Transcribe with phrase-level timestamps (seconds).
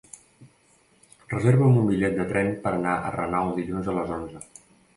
[1.33, 4.47] Reserva'm un bitllet de tren per anar a Renau dilluns a les onze.